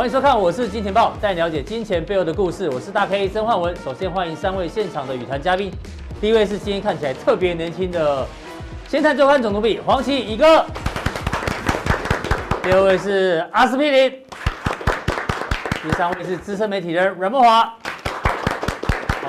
[0.00, 2.70] 欢迎收看，我是金钱豹，带你了解金钱背后的故事。
[2.70, 3.76] 我是大 K 曾焕文。
[3.84, 5.70] 首先欢迎三位现场的与谈嘉宾。
[6.22, 8.24] 第一位是今天看起来特别年轻的
[8.88, 10.64] 《先谈周刊》总督笔黄奇乙哥。
[12.62, 14.10] 第二位是阿司匹林。
[15.82, 17.44] 第三位是资深媒体人阮慕驊。
[17.44, 17.74] 好，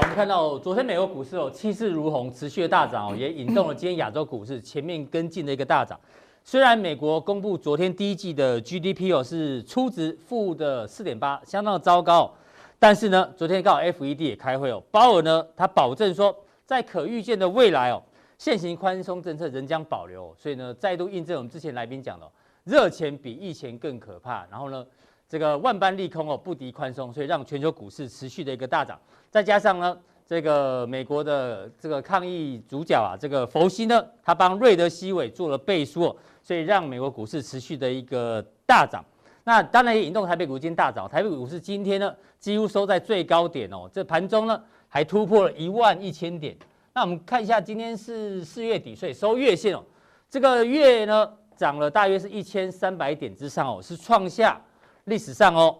[0.02, 6.00] 我们看到昨天美国股市哦气势如虹，持续的大涨哦，也引动了今天亚洲股市前面跟进的一个大涨。
[6.44, 12.34] 虽然美国公布昨天第一季的 GDP 哦是初值负的四点八，相当的糟糕，
[12.80, 16.36] 但是呢，昨天刚好 FED 也开会哦，鲍尔呢他保证说，
[16.66, 18.02] 在可预见的未来哦，
[18.40, 22.30] 现行宽松政策仍将保留，所以呢，再度印证我们之前来宾讲的，
[22.64, 24.46] 热钱比疫情更可怕。
[24.50, 24.86] 然后呢，
[25.30, 29.98] 这个万般利空哦不敌宽松，所以让全球股市持续的一个大涨，再加上呢。
[30.32, 39.04] 这个美国的这个抗疫主角啊，这个佛西呢，他帮瑞德西韦做了背书，所以让美国股市持续的一个大涨。
[39.44, 44.58] 那当然也引动台北股今大涨，台北股市今天呢几乎收在最高点哦，这盘中呢
[44.88, 46.56] 还突破了一万一千点。
[46.94, 49.84] 那我们看一下，今天是四月底，所以收月线哦，
[50.30, 54.62] 这个月呢涨了大约是一千三百点之上哦，是创下
[55.04, 55.78] 历史上哦。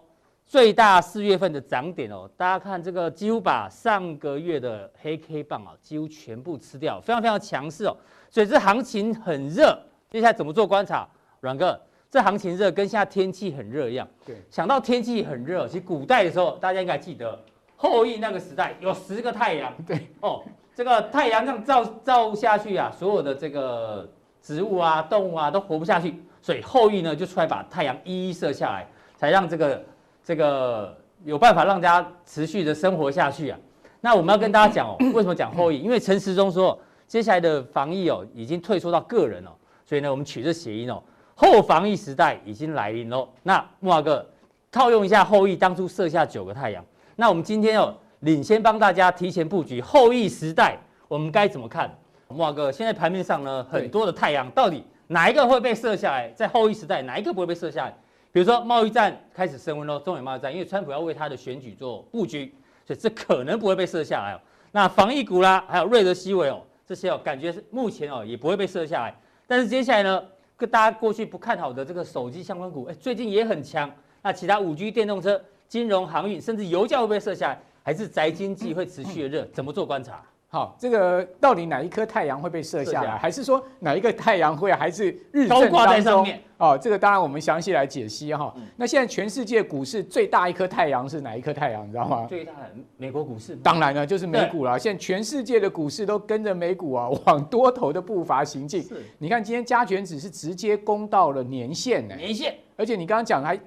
[0.52, 7.96] 最大四月份的涨点哦，大家看这个几乎把上个月的黑 K 棒啊，几乎全部吃掉，非常非常强势哦。
[8.28, 9.74] 所以这行情很热，
[10.10, 11.08] 接下来怎么做观察？
[11.40, 14.06] 阮哥，这行情热跟现在天气很热一样。
[14.26, 17.42] 对，想到天气很热，其实古代的时候大家应该记得
[17.74, 19.72] 后羿那个时代有十个太阳。
[19.86, 20.44] 对哦，
[20.74, 24.06] 这个太阳这样照照下去啊，所有的这个
[24.42, 29.82] 植物啊、动物啊都活不下去，所以后羿呢就出来把太阳一一射下来，才让这个。
[30.24, 33.58] 这个有办法让大家持续的生活下去啊？
[34.00, 35.78] 那我们要跟大家讲哦， 为什么讲后羿？
[35.78, 39.50] 因为陈时中说，接下来的防疫哦，已经退缩到个人哦，
[39.84, 41.02] 所以呢，我们取这谐音哦，
[41.34, 43.28] 后防疫时代已经来临喽。
[43.42, 44.24] 那木华哥
[44.70, 46.84] 套用一下后羿当初射下九个太阳，
[47.16, 50.78] 那我们今天哦，领先帮大家提前布局后羿时代，
[51.08, 51.92] 我们该怎么看？
[52.28, 56.30] 木华哥，现在盘面上呢，很多的太阳到底哪一个会被射下来？
[56.30, 57.94] 在后羿时代，哪一个不会被射下来？
[58.32, 62.54] 比如说贸易战开始升温喽，中美贸易战，因为川普要为他的选举做布局，
[62.86, 64.40] 所以这可能不会被射下来哦。
[64.70, 69.14] 那防疫股啦，还有瑞德西韦哦，这些哦，感觉是目前哦也不会被射下来。
[69.46, 70.24] 但是接下来呢，
[70.56, 73.90] 跟大家过去不看好的这个手机相关股，哎，最近也很强。
[74.22, 75.38] 那其他五 G、电动车、
[75.68, 77.60] 金融、航运，甚至油价会不会射下来？
[77.82, 79.44] 还是宅经济会持续的热？
[79.52, 80.24] 怎么做观察？
[80.52, 86.42] 好，这个到底哪一颗太阳会被射下来，还是说哪一个太阳会还是日正挂在上面？
[86.58, 88.52] 哦，这个当然我们详细来解析哈。
[88.58, 91.88] 嗯、那现在全世界股市最大一颗太阳是哪一颗太阳？
[91.88, 92.26] 你知道吗？
[92.28, 93.56] 最大的美国股市。
[93.56, 94.76] 当然了，就是美股了。
[94.76, 98.82] 对现在全世界的股市都跟着美股啊，往多头的步伐行进。
[98.82, 102.14] 是你看今天加权指是直接攻到了年线呢。
[102.14, 102.54] 年线。
[102.76, 103.58] 而且你刚刚讲还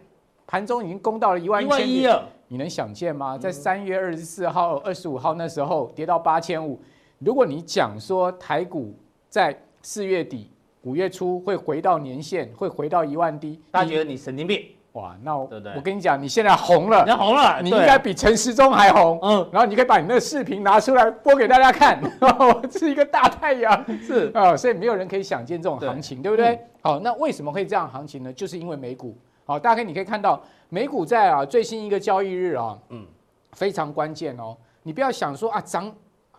[0.46, 2.30] 盘中已经攻到了一万一千一了。
[2.48, 3.38] 你能想见吗？
[3.38, 6.80] 在三月二十四号、二十五号那时候跌到八千五。
[7.20, 8.94] 如果你讲说台股
[9.30, 10.50] 在四月底、
[10.84, 14.64] 五月初会回到年线，会回到一万低，大家觉得你神经病？
[14.94, 19.20] 哇，那我我跟你讲，你现在红了，你红了，你应该比陈时中还红。
[19.24, 22.00] 嗯，然后你可以把你那个视频拿出来播给大家看，
[22.72, 26.60] 是一个大太阳，是啊，所以没有人可以想见这种行情，对不对？
[26.82, 28.32] 好，那为什么会这样行情呢？
[28.32, 29.18] 就是因为美股。
[29.46, 33.06] 好，大家你可以看到美股在啊最新一个交易日啊，嗯，
[33.54, 34.58] 非常关键哦。
[34.84, 35.94] 你不要想说啊涨。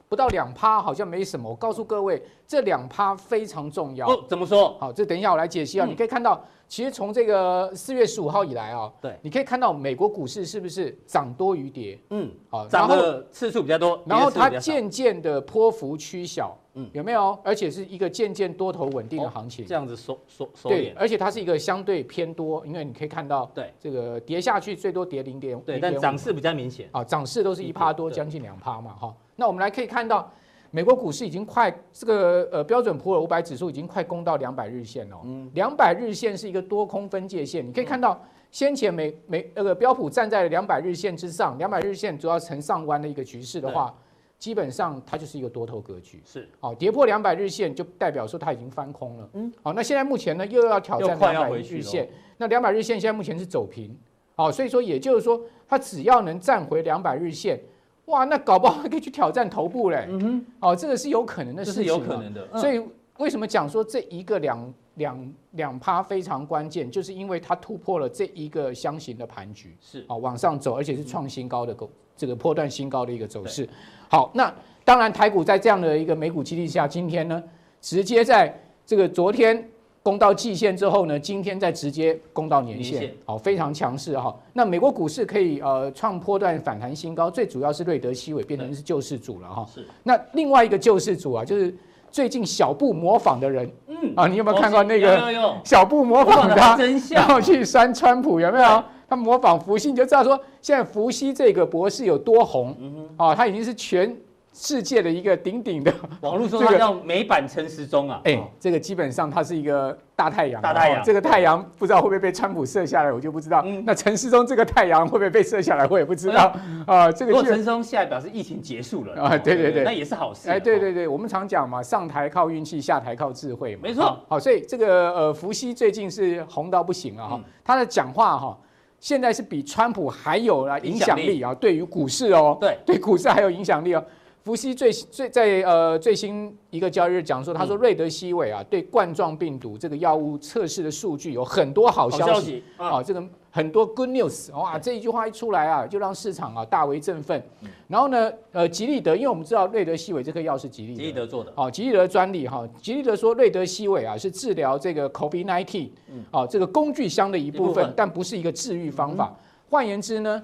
[0.09, 4.06] 不到两趴好像没什么，我告诉各位，这两趴非常重要。
[4.06, 4.77] 哦，怎么说？
[4.78, 5.84] 好，这等一下我来解析啊。
[5.84, 11.99] 嗯、你可以看到，其实从这个四月十五号以来啊，对，你可以看到美国股市是不是涨多于跌？
[12.10, 17.38] 嗯，好，涨的次数比较多，然后它渐渐的波幅趋小，嗯，有没有？
[17.44, 29.15] 而且是一个渐渐多头稳定的行情，哦、这样子收收收对，而且它是一个相对偏多，因为你可以看到，对，这个跌下去最多跌零点，对，但涨势比较明显，啊，涨势都是一趴多，将近两趴嘛，哈。
[29.36, 30.33] 那我们来可以看到，
[30.77, 35.17] 美国股市已经快这个呃标准普尔五百指数已经快攻到两百日线了。
[35.25, 43.95] 嗯，两百日线是一个多空分界线，你可以看到先前美美那个标普站在两百日线之上，两百日线主要呈上弯的一个局势的话，
[44.39, 46.21] 基本上它就是一个多头格局。
[46.27, 49.31] 是，好，跌破两百日线就代表说它已经翻空了。
[49.33, 52.07] 嗯，好，那现在目前呢又要挑战两百日线，
[52.37, 53.97] 那两百日线现在目前是走平，
[54.34, 57.59] 好，所以说也就是说它只要能站回两百日线。
[58.06, 60.06] 哇，那搞不好还可以去挑战头部嘞。
[60.08, 62.48] 嗯哼，哦，这个是有可能的事情，是有可能的。
[62.58, 62.80] 所以
[63.18, 73.68] 为什么讲说这一个两两两趴非常关键，就是因为它突破了这一个箱型的盘局，是啊，往上走，而且是创新高的个这个波段新高的一个走势。
[74.08, 74.53] 好，那
[74.84, 77.42] 当然台股在这样的一个美股激励下，今天呢，
[77.80, 79.68] 直接在这个昨天
[80.06, 84.32] 攻到季线之后呢，今天再直接攻到年线，好，非常强势哈。
[84.53, 89.66] 那美国股市可以呃创波段反弹新高，最主要是瑞德西韦变成是救世主了哈。
[89.74, 89.84] 是。
[90.04, 91.74] 那另外一个救世主啊，就是
[92.08, 96.78] 最近小布模仿的人，嗯啊，你有没有看过那个小布模仿他，
[97.10, 98.84] 然后去删川普有没有？
[99.08, 102.76] 他模仿伏羲，你就知道说现在伏羲这个博士有多红，
[103.16, 104.16] 啊，他已经是全。
[104.58, 105.92] 世界的一个顶顶的
[106.22, 113.62] 网络说它叫美版陈时中啊，哎，这个基本上它是一个大太阳，大太阳，这个太阳不知道会不会被川普射下来，我就不知道。
[113.84, 116.50] 那陈时中这个太阳会不会被射下来，我也不知道。
[116.88, 117.12] 啊。
[117.12, 120.48] 这个如果陈时中下来表示疫情结束了啊，对对对，那也是好事。
[120.48, 123.82] 哎，对对对，我们常讲嘛，上台靠运气，下台靠智慧嘛。
[123.82, 128.58] 没错，好，所以这个呃，伏羲最近是红到不行啊哈，他的讲话哈，
[128.98, 132.78] 现在是比川普还有了影响力啊，对于股市哦，对。
[132.86, 134.03] 对，股市还有影响力哦。
[134.47, 142.63] 伏羲最最在呃最新一个交易日讲说，他说瑞德西韦啊对冠状病毒这个药物测试的数据有很多好消息。
[142.77, 143.21] 啊，这个
[143.51, 147.43] 很多 good news 哇，这一句话一出来啊，就让市场啊大为振奋。
[147.89, 155.89] 然后呢，呃，吉利德，因为我们知道瑞德西韦这颗药是吉利吉利德做的，哦，吉利德专利哈，吉利德说瑞德西韦啊是治疗这个 COVID-19，
[156.31, 159.37] 哦，这个工具箱的一部分，但不是一个治愈方法。
[159.69, 160.41] 换言之呢。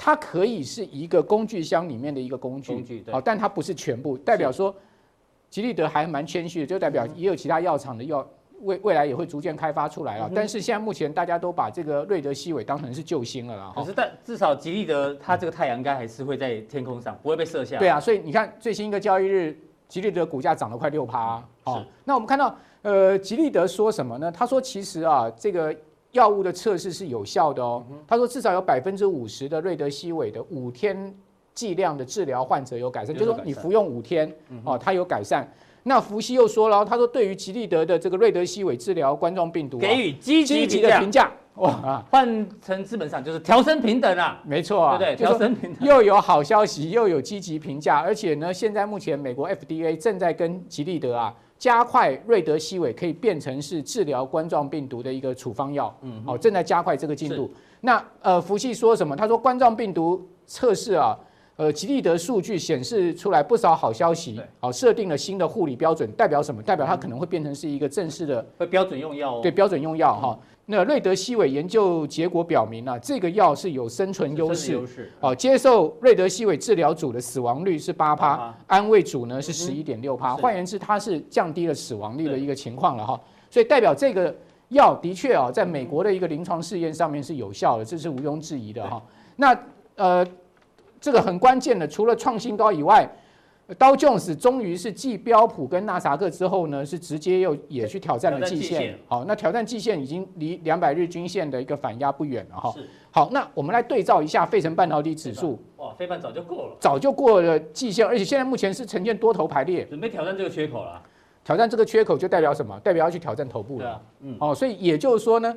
[0.00, 4.16] 它可以是一个工具箱里面的一个工具，工具但它不是全部。
[4.16, 4.72] 代表说，
[5.50, 8.24] 吉利德还蛮谦虚的，就代表也有其他药厂的药
[8.60, 10.30] 未未来也会逐渐开发出来了。
[10.32, 13.72] 但是现在目前大家都把这个瑞德西韦当成是救星了啦。
[13.74, 17.76] 可是但至少吉利德它这个太阳应该还是会在天空上，不会被射下。
[17.78, 19.58] 对啊，所以你看最新一个交易日，
[19.88, 21.42] 吉利德股价涨了快六趴。
[21.64, 24.30] 哦，那我们看到呃，吉利德说什么呢？
[24.30, 25.74] 他说其实啊，这个。
[26.12, 27.84] 药物的测试是有效的哦。
[28.06, 31.14] 他说至少有百分之五十的瑞德西韦的五天
[31.54, 34.32] 剂量的治疗患者有改善，就是说你服用五天
[34.64, 35.46] 哦，它有改善。
[35.84, 41.32] 那福西又说了，他说对于吉利德的这个瑞德西韦治疗冠状病毒给予积极的评价。
[41.54, 51.34] 哇，换成资本上就是调升平等啊，没错啊，对对，调升平等，又有好消息，又有积极评价，而且呢，现在目前美国 FDA 正在跟吉利德啊。
[51.58, 57.50] 加快瑞德西韦可以变成是治疗冠状病毒的一个处方药，嗯，好，正在加快这个进度。
[57.80, 59.16] 那呃，伏羲说什么？
[59.16, 61.18] 他说冠状病毒测试啊，
[61.56, 66.62] 呃，吉利德数据显示出来不少好消息，好对，设定了新的护理标准，代表什么？
[66.62, 70.38] 代表它可能会变成是一个正式的，会标准用药哦，对，标准用药哈。
[70.68, 74.78] 嗯那瑞德西韦研究结果表明啊，这个药是有生存优势。
[75.18, 80.36] 哦，接受瑞德西韦治疗组的死亡率是八趴，安慰组呢是十一点六趴。
[80.36, 83.18] 换言之，它是降低了死亡率的一个情况了哈。
[83.50, 84.34] 所以代表这个
[84.68, 89.02] 药的确啊，在美国的一个临床试验上面是有效的，这是毋庸置疑的哈。
[89.36, 89.58] 那
[89.96, 90.26] 呃，
[91.00, 93.10] 这个很关键的，除了创新高以外。
[93.76, 98.98] 道琼斯终于是继标普跟纳萨克之后呢，是直接又也去挑战了季线。
[99.06, 102.72] 好，那挑战季线已经离两百日均线的一个反压不远了哈。
[102.72, 102.88] 是。
[103.10, 105.58] 好，那我们来对照一下费城半导体指数。
[105.76, 106.76] 哇，费半早就过了。
[106.80, 111.02] 早就过了季线，而且现在目前是呈现多头排列，准备挑战这个缺口了。
[111.44, 112.80] 挑战这个缺口就代表什么？
[112.80, 113.90] 代表要去挑战头部了。
[113.90, 114.36] 啊、嗯。
[114.40, 115.54] 哦，所以也就是说呢。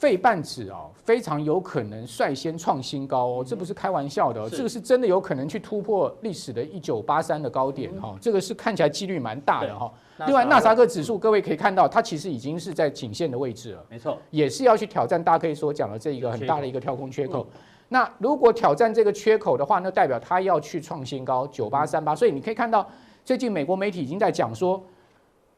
[0.00, 9.92] 费半指哦，非常有可能率先创新高哦，这不是开玩笑的，这个是真的有可能去突破历史的一九八三的高点哈，这个是看起来几率蛮大的哈。
[10.26, 17.46] 另外，纳萨克指数各位可以看到，它其实已经是在颈线的位置了，没错，也是要去挑战大家可以所讲的这一个很大的一个跳空缺口。
[17.90, 22.88] 那如果挑战这个缺口的话，那代表它要去创新高九八三八，所以你可以看到
[23.22, 24.82] 最近美国媒体已经在讲说。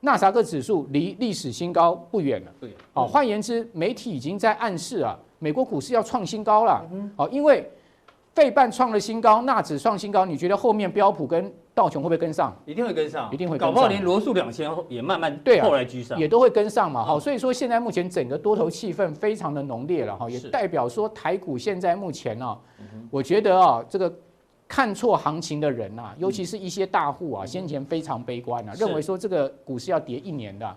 [0.05, 2.51] 纳萨克指数离历史新高不远了。
[2.61, 6.85] 对，哦，换言之，媒体已经在暗示啊，美国股市要创新高了。
[6.93, 7.71] 嗯，哦，因为
[8.35, 12.53] 费半创了新高，纳指创新高，你觉得后面标普跟道琼会不会跟上？
[12.67, 13.69] 一定会跟上，一定会跟上。
[13.69, 17.05] 搞不好连罗素两千也慢慢对后来居上，也都会跟上嘛。
[17.05, 22.59] 好，所以说现在目前整个多头气氛非常的浓烈了哈，也代表说台股现在目前呢，
[23.09, 24.13] 我觉得啊，这个。
[24.73, 30.77] 看错行情的人呐、啊，尤其是一些大户啊，先前非常悲观啊，认为说这个股市要跌一年的，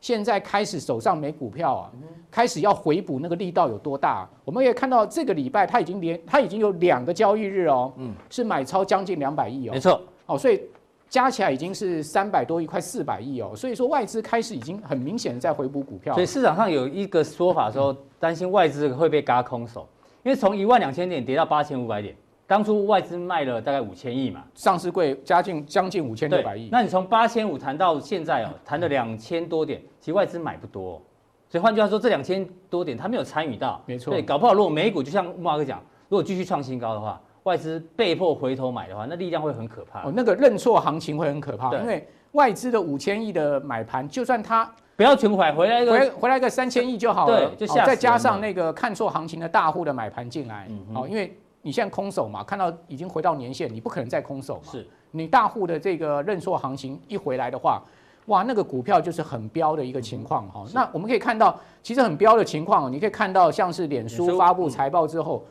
[0.00, 1.92] 现在开始手上没股票啊，
[2.30, 4.26] 开始要回补那个力道有多大？
[4.46, 10.62] 我们也看到这个礼拜它已经连它已经有两个交易日哦，嗯，是买超将近两百亿哦，没错，哦，所以
[11.10, 16.14] 加起来已经是三百多亿，快四百亿哦，所以说外资开始已经很明显的在回补股票。
[16.14, 19.86] 所以市场上有一个说法说，担心外资会被嘎空手，
[20.22, 22.16] 因为从一万两千点跌到八千五百点。
[22.46, 26.68] 当初外资卖了大概五千亿嘛，上市柜加近将近五千六百亿。
[26.70, 31.00] 那你从八千五谈到现在哦，谈了两千多点，其实外资买不多，
[31.48, 34.10] 所以换句话说，这两千多点他没有参与到，没错。
[34.10, 40.02] 对，搞不好如果美股就像慕驊哥讲，如果继续创新高的话，外资被迫回头买的话，那力量会很可怕。
[40.02, 54.86] 哦，那个认错行情会很可怕，因为外资的五千亿的买盘，就算他不要全部买回来一个回回来个三千亿就好了，对，就下、哦、再加上那个看错行情的大户的买盘进来，嗯，好，因为你现在空手嘛，看到已经回到年线，你不可能再空手嘛，是。
[55.10, 57.82] 你大户的这个认错行情一回来的话，
[58.26, 60.70] 哇，那个股票就是很飙的一个情况哈、嗯。
[60.74, 65.44] 那我们可以看到，其实很飙的情况，你可以看到像是脸书发布财报之后。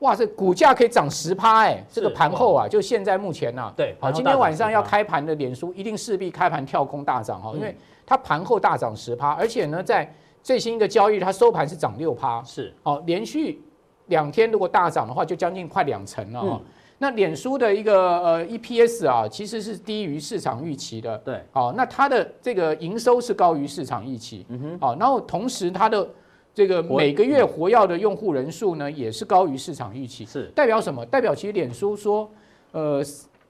[0.00, 1.82] 哇，这股价可以涨十趴哎！
[1.88, 13.62] 这个盘后啊，就现在目前呐、啊，对，好，今天晚上要开盘的脸书一定势必开盘跳空大涨哈，因为它盘后大涨十趴，而且呢，在最新一个交易它收盘是涨六趴，是，好，连续
[14.06, 16.60] 两天如果大涨的话，就将近快两成了。
[16.98, 26.08] 那脸书的一个呃 EPS 啊，其实是低于市场预期的，对，好，那它的这个营收是高于市场预期，嗯哼，好，然后同时它的。
[26.56, 30.24] 这个每个月活跃的用户人数呢，也是高于市场预期。
[30.24, 31.04] 是代表什么？
[31.06, 32.30] 代表其实脸书说，
[32.70, 33.02] 呃，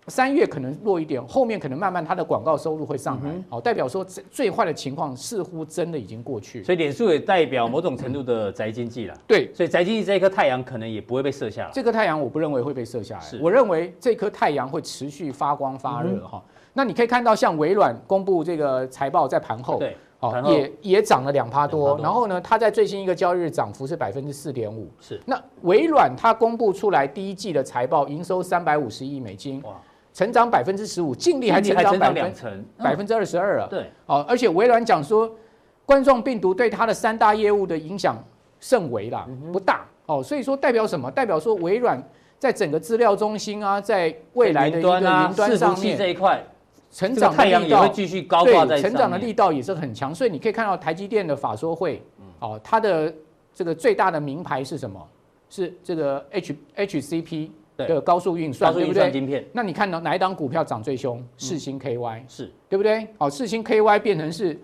[0.08, 3.30] 三月可能弱一点，后面可能慢慢它的广告收入会上来。
[3.48, 6.62] 好，代表说最坏的情况似乎真的已经过去。
[6.62, 9.18] 所以脸书也代表某种程度的宅经济了。
[9.26, 11.70] 对，所以宅经济这一颗太阳可能也不会被射下来。
[11.72, 13.24] 这颗太阳我不认为会被射下来。
[13.40, 16.42] 我认为这颗太阳会持续发光发热哈。
[16.72, 19.78] 那你可以看到，像微软公布这个财报在盘后。
[19.78, 19.96] 对。
[20.46, 24.88] 也也涨了两趴多，然后呢，它在最新一个交易日涨幅是百分之四点五。
[24.98, 29.74] 是，那微软它公布出来第一季的财报，营收三百五十亿美金，哇，
[30.14, 33.66] 成长百分之十五，净利还成长百分百分之二十二啊。
[33.68, 35.30] 对，哦，而且微软讲说，
[35.84, 38.16] 冠状病毒对它的三大业务的影响
[38.60, 39.84] 甚微啦，不大。
[40.06, 41.10] 哦，所以说代表什么？
[41.10, 42.02] 代表说微软
[42.38, 46.42] 在整个资料中心啊，在未来的一个云端上面这一块。
[46.92, 52.00] 成长的太阳也会继续高挂在，成长的力道也是很强，所以你可以看到台积电的法说会，
[52.38, 53.12] 哦，它的
[53.52, 55.04] 这个最大的名牌是什么？
[55.50, 59.48] 是这个 H HCP 的高速运算，对不对？
[59.52, 61.22] 那你看到哪一档股票涨最凶？
[61.36, 63.06] 世星 KY 是，对不对？
[63.18, 64.58] 哦，世星 KY 变成是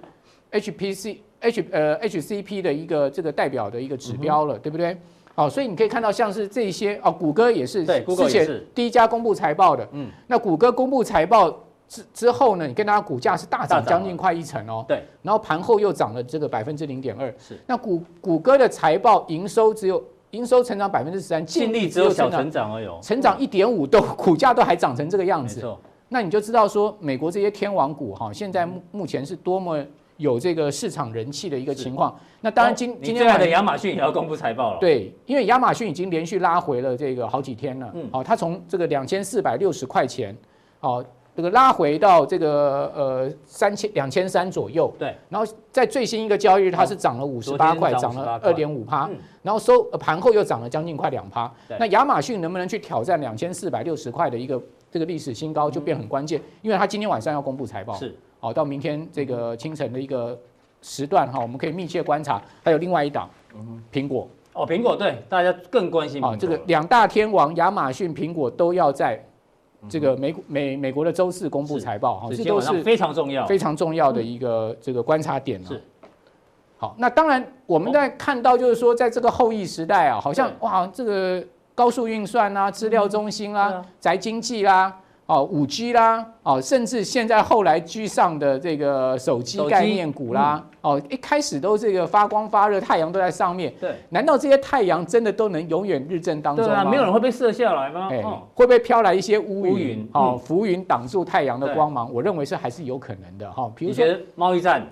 [0.52, 4.96] HPC H 呃 HCP 的一个这个代表的一个指标了，对不对？
[5.34, 11.56] 好，所以你可以看到像是这些哦，谷歌也是，对，谷歌也是第一家公布财报的，嗯，那谷歌公布财报。
[11.90, 14.84] 之之后呢，你跟大家股价是大涨将近快一成哦。
[14.86, 17.26] 对，然后盘后又涨了这个百分之零点二。
[17.36, 20.00] 是，那谷谷歌的财报营收只有
[20.32, 25.76] 营收成长百分之十三，净利只有小成长而已，成长一点五都股价都还涨成这个样子。
[26.08, 29.84] 那你就知道说美国这些天王股哈，现在目目前是多么
[30.16, 32.18] 有这个市场人气的一个情况。
[32.40, 34.80] 那当然今今天的亚马逊也要公布财报了。
[34.80, 37.90] 对，因为亚马逊已经连续拉回了这个好几天了。
[37.94, 40.36] 嗯，好，它从这个两千四百六十块钱，
[40.80, 41.04] 哦。
[41.40, 49.08] 这个拉回到这个呃三千两千三左右，对，然后在最新一个交易日，它是涨了五十八块，涨了二点五趴，
[49.42, 51.50] 然后收盘后又涨了将近快两趴。
[51.78, 60.38] 那亚马逊能不能去挑战两千四百六十块的一个这个历史新高，就变很关键，因为它今天晚上要公布财报，是，好，到明天这个清晨的一个
[60.82, 62.42] 时段哈，我们可以密切观察。
[62.62, 63.30] 还有另外一档，
[63.90, 69.24] 苹果，哦，苹果对，大家更关心啊，这个两大天王亚马逊、苹果都要在。
[69.88, 75.64] 这个美美美国的周四公布财报，哈，这都是非常重要、非常重要的一个这个观察点。
[75.64, 75.82] 是，
[76.78, 81.42] 好，那当然我们在看到就是说，在这个后疫时代啊，好像哇，这个
[81.74, 84.94] 高速运算啊，资料中心啊，宅经济啦。
[85.30, 93.72] 哦，五 G 啦，哦，甚至现在后来居上的这个手机概念股啦，哦，一开始都这个发光发热，太阳都在上面。
[93.80, 96.72] 对，难道这些太阳真的都能永远日正当中吗？
[96.72, 98.08] 对啊，没有人会被射下来吗？
[98.10, 98.20] 哎，
[98.56, 100.04] 会不会飘来一些乌云？
[100.14, 102.12] 哦，浮云挡住太阳的光芒？
[102.12, 103.48] 我认为是还是有可能的。
[103.52, 104.84] 哈，比如说贸易战，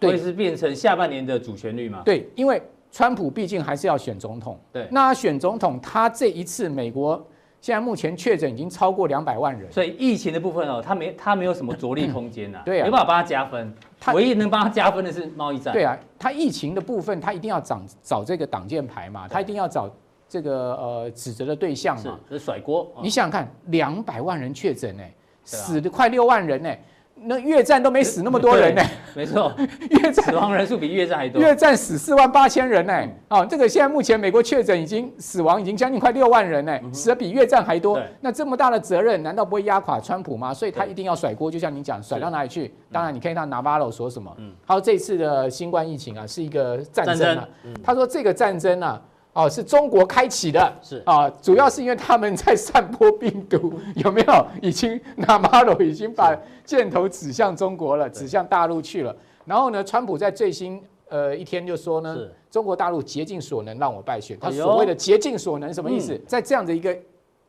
[0.00, 2.00] 会是变成下半年的主旋律吗？
[2.02, 4.58] 对，因为川普毕竟还是要选总统。
[4.72, 7.22] 对，那选总统，他这一次美国。
[7.66, 15.72] 现在目前确诊已经超过两百万人，所以疫情的部分哦，他没他没有什么着力空间呐，对啊，没办法帮他加分，他唯一能帮他加分的是贸易战。
[15.74, 19.90] 对啊，他疫情的部分，他一定要找找这个挡箭牌嘛，他一定要找
[20.28, 22.88] 这个呃指责的对象嘛，是甩锅。
[23.02, 26.80] 你想想看，两百万人确诊哎，死的快六万人哎。
[27.18, 28.82] 那越战都没死那么多人呢，
[29.14, 29.52] 没错，
[29.90, 31.40] 越战死亡人数比越战还多。
[31.40, 38.00] 越战死四万八千人呢，哦，这个现在目前美国确诊已经死亡已经将近快六万人呢，死的比越战还多。
[38.20, 40.52] 那这么大的责任，难道不会压垮川普吗？
[40.52, 42.72] 所以他一定要甩锅，就像你讲，甩到哪里去？
[42.92, 44.30] 当然，你可以看 Navarro 说什么，
[44.66, 47.48] 他说这次的新冠疫情啊是一个战争啊，
[47.82, 49.00] 他说这个战争啊。
[49.36, 54.46] 哦，是中国开启的，是啊，主要是因为他们在散播病毒，有没有？
[54.62, 59.14] 已经纳马罗已经把箭头指向中国了，指向大陆去了。
[59.44, 62.16] 然后呢，川普在最新呃一天就说呢，
[62.50, 64.38] 中国大陆竭尽所能让我败选。
[64.40, 66.18] 他所谓的竭尽所能什么意思？
[66.26, 66.96] 在这样的一个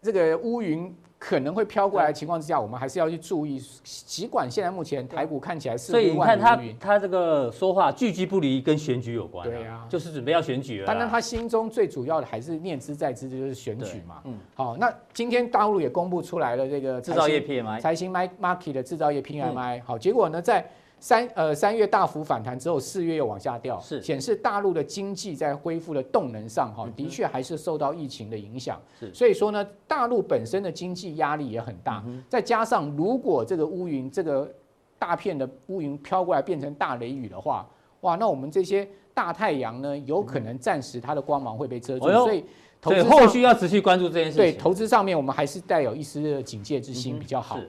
[0.01, 0.93] 这个乌云。
[1.19, 3.59] 可能会飘过来的情况之下，我们还是要去注意。
[3.83, 9.47] 尽管现在目前台股看起来是，所以你看他他这个说话句句不离，跟选举有关。
[9.47, 10.85] 对啊，就是准备要选举了。
[10.85, 14.21] 当然，他心中最主要的还是念之在之，就是选举嘛。
[14.25, 19.81] 嗯，好，那今天大陆也公布出来了这个制造业 PMI，财新 Market 的制造业 PMI。
[19.83, 20.69] 好，结果呢，在
[20.99, 28.81] 三呃三月大幅反弹之后，四月又往下掉，是显示大陆的经济在恢复的动能上哈，的确还是受到疫情的影响。
[28.99, 34.51] 是，所以说呢，大陆本身的经济压力也很大，再加上如果这个乌云这个
[34.97, 37.69] 大片的乌云飘过来变成大雷雨的话，
[38.01, 42.43] 哇，那我们这些大太阳呢，有可能暂时它的光芒会被遮住，所以
[42.81, 44.37] 投资后续要持续关注这件事情。
[44.37, 47.59] 对，投资上面我们还是带有一丝的警戒之心比较好。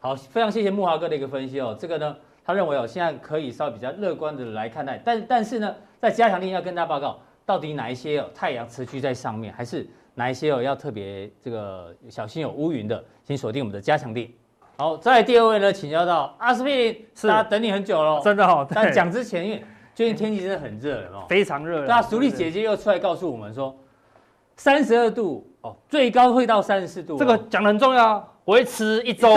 [0.00, 2.16] 好，非常谢谢慕驊哥的一个分析哦，这个呢。
[2.48, 14.34] 他认为哦，现在可以稍微比较乐观的来看待，但但是呢，在加强力要跟大家报告，到底哪一些哦太阳持续在上面，还是哪一些哦要特别这个小心有乌云的，请锁定我们的加强力。
[14.78, 18.66] 好，在第二位呢，请教到阿司匹林，是大家等你很久了，真的好、哦。
[18.70, 19.62] 但讲之前，因为
[19.94, 21.84] 最近天气真的很热了哦，非常热。
[21.84, 23.76] 那淑丽姐姐又出来告诉我们说，
[24.56, 29.36] 三十二度哦，最高会到三十四度、哦，这个讲的很重要，维持一周。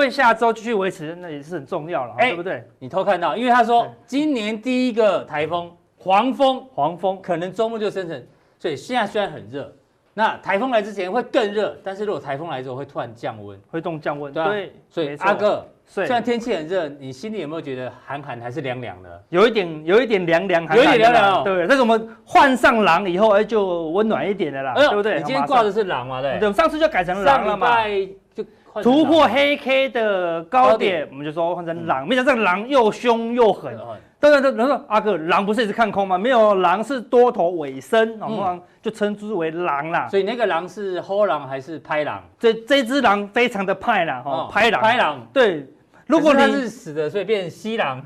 [0.00, 2.66] 会下周继续维持，那也是很重要了，欸、对不对？
[2.80, 8.26] 你偷看到，因为他说今年第一个台风黄蜂，黄蜂可能周末就生成，
[8.58, 9.72] 所以现在虽然很热，
[10.12, 14.72] 那台风来之前会更热，但是如果台风来之后会突然降温，会动降温，对，啊、对。
[14.90, 19.22] 所以阿哥，虽然天气很热，你心里有没有觉得寒寒还是凉凉的？
[19.28, 21.68] 有一点，有一点凉凉，有一点凉凉，对。
[21.68, 25.18] 但是我们换上狼以后，哎，就温暖一点的啦，哎、对不对？
[25.18, 26.20] 你今天挂的是狼嘛？
[26.20, 27.68] 对，对，上次就改成狼了嘛。
[28.82, 32.06] 突破黑 K 的高点，我们就说换成狼。
[32.06, 33.76] 没想到这个狼又凶又狠。
[34.20, 36.16] 对对对，人说阿哥，狼不是一直看空吗？
[36.16, 40.08] 没有，狼是多头尾声，通常就称之为狼啦。
[40.08, 42.22] 所以那个狼是吼狼还是拍狼？
[42.38, 44.80] 这这只狼非常的派啦，哈，拍狼。
[44.80, 45.26] 拍狼。
[45.32, 45.66] 对，
[46.06, 48.02] 如果你是死的，所以变成西狼。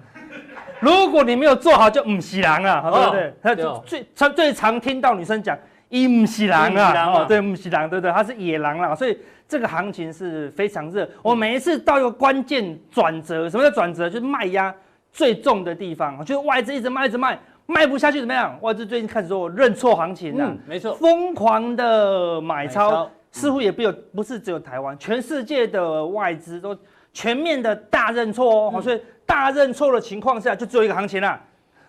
[0.81, 3.35] 如果你没有做好，就唔西狼啊，对不对？
[3.43, 5.57] 他最常最常听到女生讲，
[5.89, 9.19] 伊唔西狼啊，哦，对，唔西狼，对对，它是野狼啦，所以。
[9.51, 14.07] 这个行情是非常热，我每一次到一个关键转折，什么叫转折？
[14.07, 14.75] 就是卖压
[15.11, 18.59] 最重的地方，就是外资一直卖，一直卖，卖不下去怎么样？
[18.61, 26.77] 外资最近开始说认错行情了，嗯，没错，疯狂的买超，似乎也不有，不是只有台湾，全世界的外资都
[27.15, 31.41] 全面的大认错哦，嗯，所以大认错的情况下，就只有一个行情了。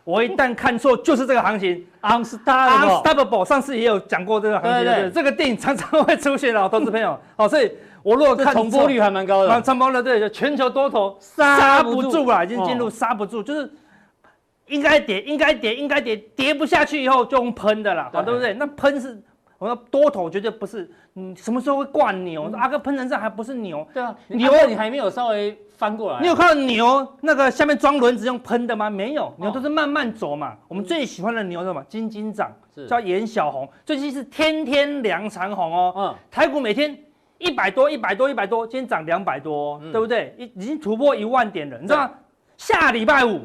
[0.04, 3.46] 我一旦看错，就是这个行情，unstoppable。
[3.46, 7.20] 上次也有讲过这个行情，对，这个电影常常会出现的， 投资朋友。
[7.36, 13.72] 好，所以我如果看重播率还蛮高的，重播率对，全球多头刹不住了，已经进入刹不住，就是
[14.68, 18.54] 应该跌，应该跌，应该跌，跌不下去以后就用喷的了，对，对不对？
[18.54, 19.22] 那喷是。
[19.60, 22.50] 我说多头绝对不是，你什么时候会挂牛？
[22.54, 23.86] 阿哥喷成这还不是牛？
[23.94, 26.22] 对啊，牛你还没有稍微翻过来。
[26.22, 28.90] 你有看到牛那个下面装轮子用喷的吗？
[28.90, 30.56] 没有，牛都是慢慢走嘛。
[30.70, 31.84] 我们最喜欢的牛是什么？
[31.90, 32.50] 金金涨，
[32.88, 35.94] 叫颜小红，最近是天天量长红哦。
[35.94, 36.98] 嗯，台股每天
[37.38, 40.34] 一百多，一百多，一百多，今天涨两百多，对不对？
[40.38, 42.12] 已已经突破一万点了，你知道吗？
[42.56, 43.42] 下礼拜五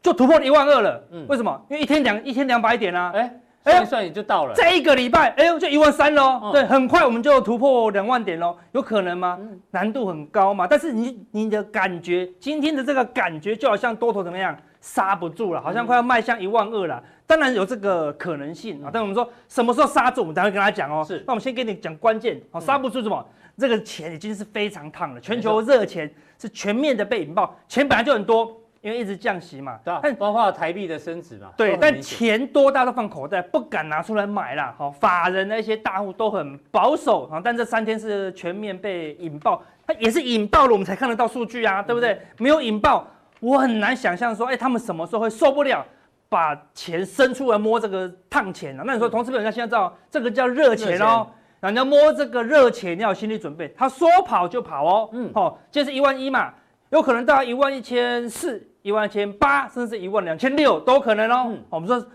[0.00, 1.04] 就突破一万二了。
[1.10, 1.62] 嗯，为什么？
[1.68, 3.12] 因为一天两一天两百点啊。
[3.14, 3.40] 哎。
[3.64, 6.38] 算一算也就到了，这一个礼拜，哎呦，就一万三喽。
[6.44, 9.38] 嗯、对，很快我们就突破两万点喽，有可能吗？
[9.40, 10.66] 嗯、难度很高嘛。
[10.66, 16.96] 但是你你的感觉，今天的这个感觉就好像多头怎么样，刹不住了，好像快要迈向一万二了。
[16.96, 18.90] 嗯、当然有这个可能性啊。
[18.92, 21.02] 但我们说什么时候刹住，我们等会跟他讲哦。
[21.02, 22.38] 是，那我们先跟你讲关键。
[22.50, 23.26] 好，刹不住什么？
[23.56, 28.60] 这个钱已经是非常烫了，全球热钱是全面的被引爆，钱本来就很多。
[28.84, 34.74] 因为一直降息嘛，对，但包括台币的升值嘛，对，但钱多大都放口袋，不敢拿出来买啦。
[34.76, 42.20] 好，法人的一些大户都很保守啊，但这三天是全面被引爆，它也是引爆了，我们才看得到数据啊，对不对？
[42.36, 43.06] 没有引爆，
[43.40, 45.82] 我很难想象说，哎，他们什么时候会受不了，
[46.28, 48.82] 把钱伸出来摸这个烫钱啊？
[48.86, 51.26] 那你说，同时，人家现在知道这个叫热钱哦，
[51.60, 56.52] 人家摸这个热钱，你要有心理准备，他说跑就跑哦，嗯，好，今天是一万一嘛，
[56.90, 58.62] 有可能到一万一千四。
[58.84, 61.46] 一万一千八，甚至一万两千六都可能哦。
[61.48, 62.06] 嗯、我们说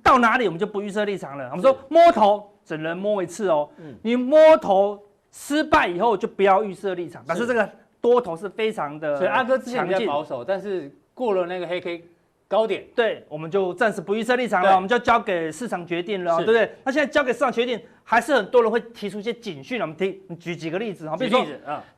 [0.00, 1.48] 到哪里，我们就不预设立场了。
[1.50, 3.68] 我们说摸头只能摸一次哦。
[3.78, 4.96] 嗯、你摸头
[5.32, 7.24] 失败以后，就不要预设立场。
[7.26, 7.68] 但是这个
[8.00, 12.04] 多头是非常的，所以阿哥之前比较保守，但是过了那个黑 K
[12.46, 16.72] 高点，对，我们就暂时不预设立场了，我们就交给市场决定了，是对不对？
[16.84, 19.80] 那现在交给市场决定，还是很多人会提出一些警讯。
[19.80, 21.16] 我们提，你举几个例子啊？
[21.16, 21.44] 比如说，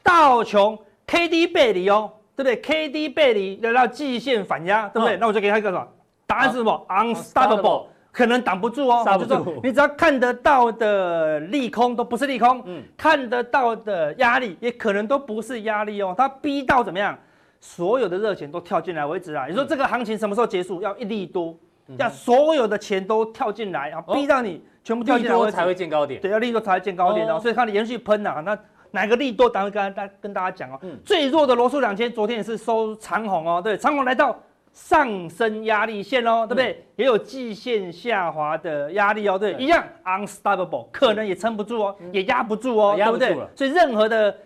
[0.03, 2.11] 道琼 KD 背离哦。
[2.39, 5.17] 对不对？K D 背离来到季线反压，对不对？
[5.17, 5.85] 那我就给他一个什么
[6.25, 9.03] 答案是什么？Unstoppable，可能挡不住哦。
[9.05, 16.15] 挡不住你只要看得到的利空都不是利空，嗯看得到的压力也可能都不是压力哦。
[16.17, 17.19] 它逼到怎么样？
[17.61, 19.47] 所有的热钱都跳进来为止啊！
[19.49, 20.81] 你说这个行情什么时候结束？
[20.81, 21.59] 要一利多，
[21.99, 26.21] 要所有的钱都跳进来，然后逼到你全部跳进来才会见高点。
[26.21, 27.35] 对，要利多才会见高点哦。
[27.35, 28.57] 哦所以它的延续喷呐，那
[28.91, 29.49] 哪个利多？
[29.49, 30.79] 等会跟大跟大家讲哦。
[30.83, 33.61] 嗯最弱的罗素两千，昨天也是收长红哦。
[33.63, 34.37] 对，长红来到
[34.73, 36.85] 上升压力线哦，对不对？
[36.97, 43.37] 也有季线下滑的压力哦，对，對一样 unstoppable，可能也撑不住哦，也压不住哦，对不对？
[43.55, 44.37] 所以任何的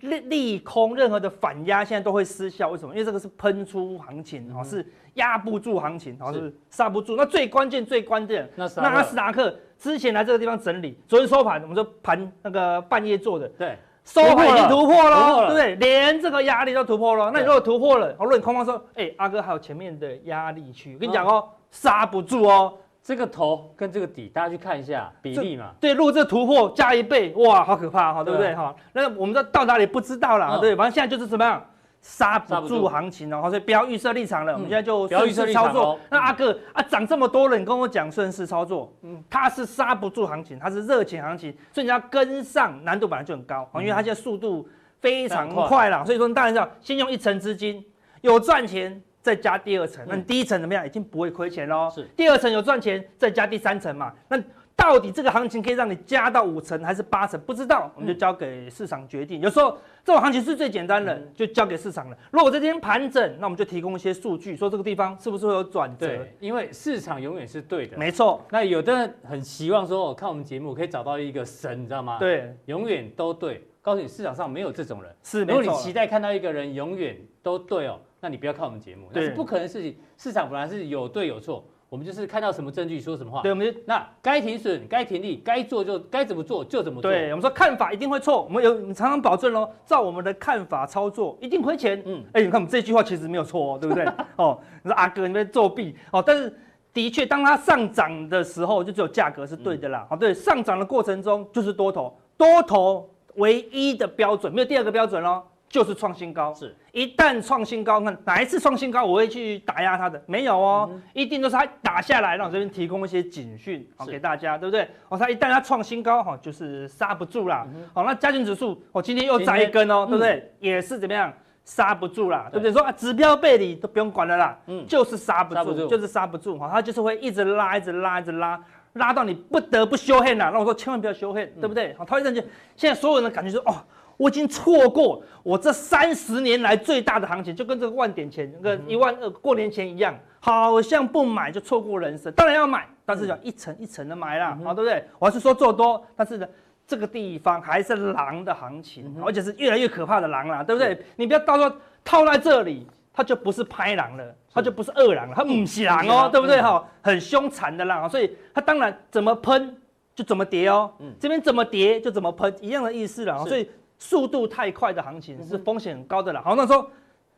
[0.00, 2.70] 利利空，任何的反压，现在都会失效。
[2.70, 2.94] 为什么？
[2.94, 7.16] 因为这个是喷出行情哦，是压不住行情，哦，是是刹不住。
[7.16, 15.74] 那最关键、最关键，纳斯达克纳斯达克之前来这个地方整理，昨天收盘，我们说盘那个半夜做的，对，收盘已经突破了了，对不对？
[15.76, 17.30] 连这个压力都突破了。
[17.32, 22.74] 那你如果突破了，哦，如果你空方说，哎，阿哥还有前面的压力区，我跟你讲哦，刹不住哦。
[23.02, 25.72] 这个头跟这个底，大家去看一下比例嘛。
[25.80, 28.74] 对，如果这突破加一倍，哇，好可怕哈，对不对对哈？
[28.92, 31.64] 那我们到到哪里不知道啦，嗯对，反正现在就是怎么样。
[32.04, 34.54] 刹刹不住行情哦，所以不要预设立场了。
[34.54, 35.96] 我们现在就顺势操作。
[36.10, 44.68] 那阿哥啊，涨这么多了，你跟我讲顺势操作，嗯，它是刹不住行情，它是热情行情，所以你要跟上，难度本来就很高，因为它现在速度
[45.00, 47.84] 非常快快啦，所以说你当然是要先用一层资金，
[48.20, 50.84] 有赚钱再加第二层，那你第一层怎么样？
[50.84, 51.88] 已经不会亏钱喽。
[51.94, 54.12] 是第二层有赚钱，再加第三层嘛。
[54.28, 54.36] 那
[54.74, 57.40] 到底这个行情可以让你加到五成还是八成？
[57.42, 59.40] 不知道，我们就交给市场决定。
[59.40, 62.16] 有时候这种行情是最简单的，就交给市场了。
[62.32, 66.08] 如果这天盘整，那我们就提供一些数据，说这个地方是不是会有转折？
[66.08, 67.96] 对，因为市场永远是对的。
[67.96, 73.64] 没错，那有的人很希望说，我看我们节目可以找到一个神，你知道吗？，对，永远都对。
[73.82, 75.14] 告诉你，市场上没有这种人。
[75.22, 75.68] 是如果你。
[75.74, 79.96] 期待看到一个人永远都对哦，那你不要看我们节目，那是不可能的事情。
[80.16, 83.42] 市场本来是有对有错，我们就是看到什么证据说什么话。
[83.42, 87.10] 对，我们就那该停损、该停利、该做就该怎么做就怎么做。
[87.10, 92.00] 对，我们说看法一定会错，我们有我们常常保证喽，照我们的看法操作一定亏钱。
[92.06, 94.04] 嗯嗯，哎，你看我们这句话其实没有错哦，对不对？
[94.36, 96.56] 哦，你说阿哥你在作弊哦，但是
[96.92, 100.06] 的确，当它上涨的时候，就只有价格是对的啦。
[100.08, 106.52] 好、对，上涨的过程中就是多头，多头唯一的标准，没有第二个标准喽，就是创新高。
[106.54, 114.88] 是，一旦创新高，看哪一次创新高，我会去打压它的，没有哦，一定都是它打下来，让我这边提供一些警讯，好是给大家，对不对？
[115.08, 117.66] 哦，它一旦它创新高，哈，就是刹不住啦。
[117.92, 120.52] 好，那加权指数，哦，今天又涨一根哦，对不对？
[120.60, 121.32] 也是怎么样？
[121.64, 122.72] 刹不住啦，对不对？
[122.72, 128.60] 说啊，指标背离都不用管了啦，嗯就是刹不住，刹不住就是刹不住哈，它就是会一直拉，一直拉，一直拉，
[128.94, 130.50] 拉到你不得不修 hand 啦。
[130.50, 131.94] 那我说千万不要修 hand，对不对？
[131.98, 132.40] 好，陶医生就
[132.76, 133.74] 现在所有人的感觉说，哦，
[134.16, 142.32] 我已经错过我这三十年来最大的行情，就跟这个万点前那个一万二过年前一样，好像不买就错过人生。
[142.32, 145.04] 当然要买，但是要一层一层的买啦，好，对不对？
[145.18, 146.46] 我还是说做多，但是呢。
[146.84, 150.98] 这个地方还是狼的行情，而且是越来越可怕的狼啦，对不对？
[151.16, 151.74] 你不要到时候
[152.04, 156.60] 套在这里，它就不是拍狼了，它就不是恶狼了，它不是狼哦，狼对不对？
[156.60, 159.76] 嗯哈，很凶残的狼，所以它当然怎么喷
[160.14, 163.38] 就怎么跌哦，这边怎么跌就怎么喷，一样的意思啦。
[163.42, 166.42] 是所以速度太快的行情是风险很高的了。
[166.42, 166.90] 好，那说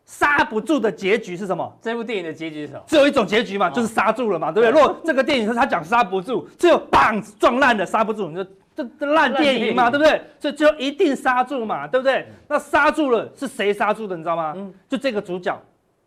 [0.06, 1.76] 刹不住的结局是什么？
[1.80, 2.82] 这部电影的结局是什么？
[2.87, 4.80] 只有一种结局嘛，就是刹住了嘛，对不对？
[4.80, 10.20] 如果这个电影是他讲刹不住，只有棒撞烂的刹不住，你就这这烂电影嘛，对不对？
[10.40, 12.26] 所以就一定刹住嘛，对不对？
[12.48, 14.16] 那刹住了是谁刹住的？
[14.16, 14.54] 你知道吗？
[14.88, 15.56] 就这个主角，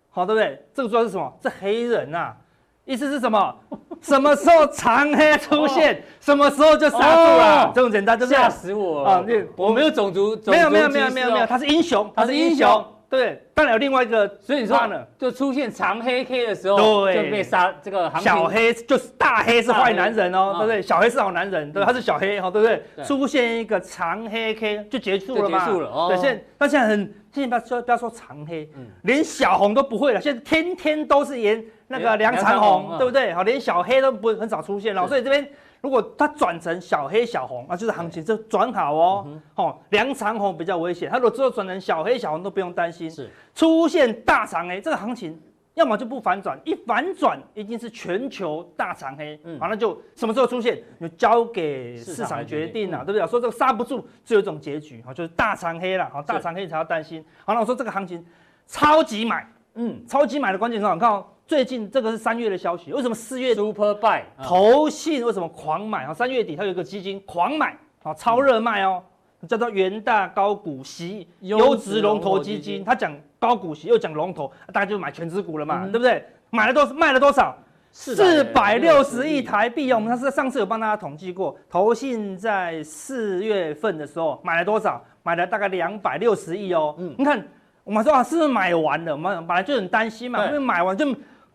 [0.09, 0.61] 好，对不对？
[0.73, 1.33] 这个主角是什么？
[1.41, 2.37] 是黑人呐、啊。
[2.85, 3.53] 意思是什么？
[4.01, 8.37] 什么时候长黑 出现，什么时候就刹住了，哦这种简单，对不对？
[8.37, 9.09] 吓死我了！
[9.09, 13.43] 啊你我没有种族，没有没有没有没有没有，哦他是英雄，他是英雄，对。
[13.53, 15.03] 当然有另外一个，所以你说呢？
[15.17, 20.81] 就出现长黑 K 的时候，对就被杀这个行情小黑就是大黑是坏男人哦，对不对？
[20.81, 23.03] 小黑是好男人，对，他是小黑哈，对不对对？
[23.03, 25.59] 出现一个长黑 K 就结束了嘛？
[25.59, 28.69] 就结束了哦对，现在但现在很，现在不要说不要说长黑，
[29.01, 33.33] 连小红都不会了，现在天天都是演那个梁长红红，对不对？
[33.33, 35.47] 好，连小黑都不会很少出现了，所以这边。
[35.81, 39.27] 如果它转成小黑小红啊，就是行情就转好哦。
[39.55, 43.09] 哦，两长红比较危险，它如果之后转成小黑小红都不用担心。
[43.09, 45.39] 是出现大长黑，这个行情
[45.75, 49.39] 要么就不反转，一反转一定是全球大长黑。
[49.43, 53.27] 嗯，好，那就什么时候出现，就交给市场决定了，对不对？
[53.27, 56.09] 说这个刹不住，只有一种结局，好，就是大长黑了。
[56.11, 57.23] 好，大长黑你才要担心。
[57.45, 58.25] 好，那我说这个行情
[58.65, 60.95] 超级买，嗯，超级买的关键是什么？
[60.95, 66.13] 你看哦，最近这个是三月的消息，为什么四月 Super Buy 啊投信为什么狂买啊？
[66.13, 69.01] 三月底它有一个基金狂买啊，超热卖哦，
[69.47, 72.83] 叫做元大高股息优质龙头基金。
[72.83, 76.21] 它讲高股息又讲龙头，大家就买全资股了嘛，对不对？
[76.49, 77.55] 买了多卖了多少？
[77.93, 79.95] 四百六十亿台币哦。
[79.95, 85.01] 我们上次上次有帮大家统计过，投信在四月份的时候买了多少？
[85.23, 86.93] 买了大概两百六十亿哦。
[86.97, 87.41] 嗯，你看
[87.85, 89.13] 我们说啊，是不是买完了？
[89.13, 91.07] 我们本来就很担心嘛，因为买完就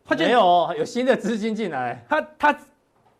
[0.04, 2.58] 他就没有有新的资金进来，他他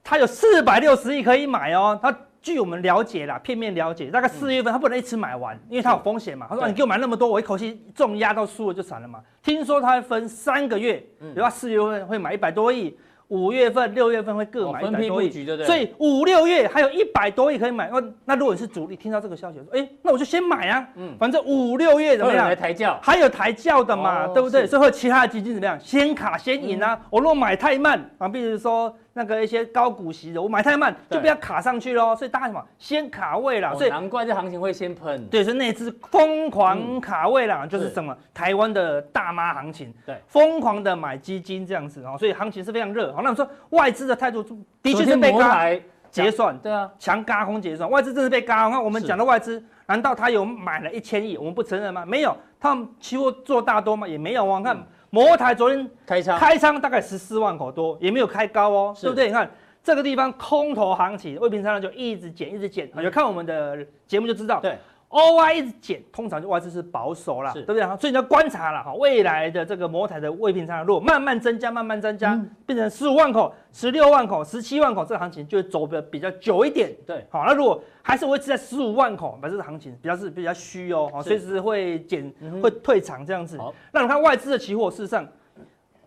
[0.02, 2.16] 他有四百六十亿可以买哦，他。
[2.42, 6.44] 据我们了解啦，片面了解，大概四月份他不能一次买完，因为他有风险嘛。
[6.50, 12.98] 他说：“你给我买那么多，我一口气重压到输了就惨了嘛。”听说他分三个月，比如说四月份会买一百多亿。
[13.32, 17.88] 五月份、六月份会各买一百多亿，对对，所以五六月还有一百多亿可以买。
[17.90, 20.86] 那那如果你是主力，听到这个消息说，哎，那我就先买啊。
[20.96, 22.54] 嗯，反正五六月怎么样？
[22.54, 24.66] 抬轿，还有抬轿的嘛，对不对？
[24.66, 25.80] 所以会其他的基金怎么样？
[25.80, 27.00] 先卡先赢啊。
[27.08, 32.14] 我如果买太慢啊，比如说那个一些高股息的，我买太慢就不要卡上去喽。
[32.14, 32.62] 所以大家什么？
[32.78, 33.74] 先卡位了。
[33.76, 35.26] 所以难怪这行情会先喷。
[35.28, 39.90] 对，所以那支疯狂卡位了，就是什么台湾的大妈行情。
[40.04, 43.12] 对，疯狂的买基金这样子哦，所以行情是非常热。
[43.14, 44.02] 好，那我们说外资。
[44.02, 44.42] 的态度
[44.82, 45.70] 的确是被嘎
[46.10, 48.66] 结算，对啊，强嘎空结算，外资真是被嘎。
[48.66, 51.38] 那我们讲的外资，难道他有买了一千亿？
[51.38, 52.04] 我们不承认吗？
[52.04, 54.08] 没有，他们期货做大多吗？
[54.08, 54.60] 也没有啊。
[54.60, 54.76] 看
[55.14, 59.26] 摩台昨天开仓，开仓大概十四万口多，也没有开高哦，对不对？
[59.26, 59.50] 你看
[59.84, 62.90] 这个地方空头行情，未平仓就一直减，一直减。
[62.96, 64.78] 有看我们的节目就知道，对。
[65.12, 67.82] OI 一直减，通常就外资是保守啦，对不对？
[67.98, 76.90] 所以你要观察了哈，未来的这个摩台的未平仓如果慢慢增加，慢慢增加，变成十五万口、十六万口、十七万口，这个行情就会走的比较久一点。
[77.06, 83.58] 对，好，那如果还是维持在十五万口，那这个行情比较是比较虚哦，随时会减、会退场这样子。
[83.92, 85.28] 那你看外资的期货，事实上。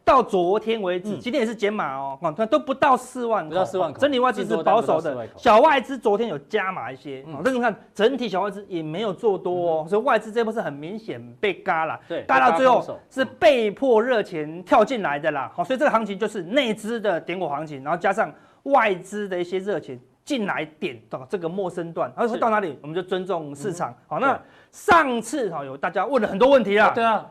[0.05, 18.31] 到昨天为止，今天也是减码哦，看都不到四万，不到四万口，整体外资是保守的，小外资昨天有加码一些，但是你看整体小外资也没有做多哦，所以外资这波是很明显被嘎了，对，嘎到最后是被迫热钱跳进来的啦，好，所以这个行情就是内资的点火行情，然后加上
[18.63, 24.39] 外资的一些热钱进来点到这个陌生段，然后说到哪里我们就尊重市场，好，那
[24.69, 27.25] 上次哈有大家问了很多问题啊，对啊。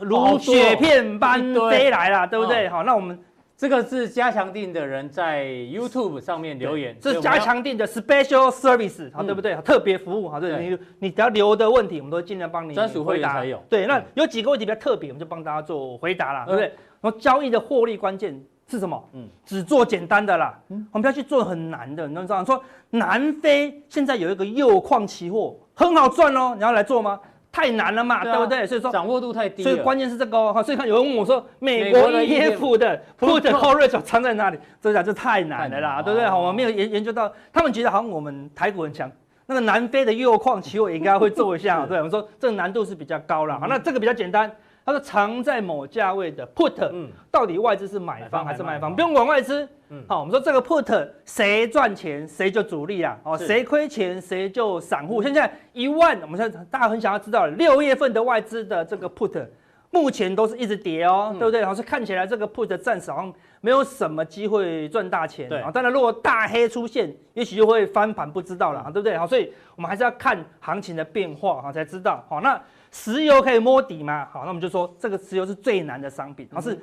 [0.00, 2.68] 如雪片般飞来了，对不对？
[2.68, 3.18] 好，那我们
[3.56, 9.54] 这个是加强定的人在 YouTube 上面留言，这是加强定的 Special Service，好，对不对？
[9.56, 13.34] 特别服务，好，对，你你只要留的问题，我们都尽量帮你专属回答。
[13.34, 16.66] 才有对，那有几个问题比较特别，我们就帮大家做回答了，对不对？
[17.00, 19.08] 然后交易的获利关键是什么？
[19.12, 22.06] 嗯，只做简单的啦，嗯，我们不要去做很难的。
[22.06, 27.18] 你知道说南非现在有一个铀矿期货很好赚哦，你要来做吗？
[27.58, 28.64] 太难了嘛，对，不对？
[28.64, 30.62] 所以说掌握度太低，所以关键是这个哦。
[30.64, 34.58] 所以看有人问我说，美国 ETF 的 Put Call Ratio 藏在哪里？
[34.80, 36.28] 真的这太难了啦，对不对？
[36.28, 39.10] 好，我们没有研研究到，他们觉得好像我们台股很强，
[39.46, 43.58] 那个南非的铀矿其实我应该会做一下， 对，我们说这个难度是比较高了。
[43.58, 44.48] 好，那这个比较简单。
[44.88, 48.96] 它是藏在某价位的 put，嗯，到底外资是买方还是卖方？
[48.96, 55.22] 不用管外资，嗯，好，我们说这个 put 谁赚钱谁就主力啦，哦，谁亏钱谁就散户。
[55.22, 59.46] 现在一万，我们现在大家很想要知道，六月份的外资的这个 put，
[59.90, 61.62] 目前都是一直跌哦，对不对？
[61.66, 65.70] 好像看起来这个 put 暂时好像没有什么机会赚大钱，对啊。
[65.70, 69.18] 当然，如果大黑出现，也许就会翻盘，不知道了，对不对？
[69.18, 72.24] 好，所以我们还是要看行情的变化，哈，才知道。
[72.26, 72.58] 好，那。
[72.90, 74.26] 石油可以摸底吗？
[74.32, 76.78] 好，那我们就说这个石油是最难的商品，它是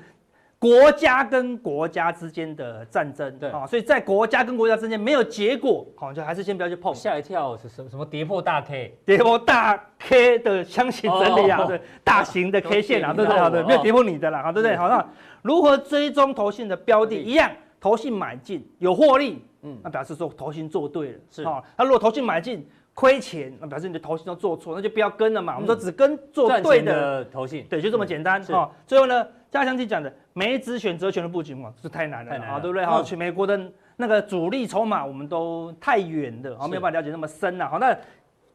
[0.58, 6.94] 国家跟国家之间的战争，对啊，所以在国家跟国家之间没有结果，好，就还是先不要去碰。
[6.96, 7.90] 吓一跳是什么？
[7.90, 8.98] 什么跌破大 K？
[9.06, 13.40] 跌破大 K 的箱型整理啊，对，大型的 K 线啊，对不对？
[13.40, 14.76] 好的，没有跌破你的啦，好，对不对？
[14.76, 15.06] 好，那
[15.42, 17.16] 如何追踪投信的标的？
[17.16, 21.62] 一样，投信买进有获利，嗯，那表示说投信做对了，是啊。
[21.78, 25.54] 那如果投信买进，亏钱，那表示你的投信都做错，那就不要跟了嘛。
[25.54, 28.72] 嗯、我们说只跟做对的投信，对，就这么简单哈。
[28.88, 32.86] 最后呢，加强錠讲的每一只选择权的布局嘛，是太难了，啊，对不对？
[32.86, 33.60] 好，去美国的
[33.98, 37.68] 那个主力筹码，我们都太远的，好，没有办法了解那么深了。
[37.68, 37.94] 好，那